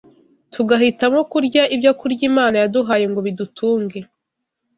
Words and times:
tugahitamo 0.53 1.19
kurya 1.31 1.63
ibyokurya 1.75 2.23
Imana 2.29 2.55
yaduhaye 2.63 3.05
ngo 3.11 3.19
bidutunge! 3.27 3.99